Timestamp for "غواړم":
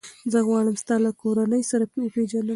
0.47-0.75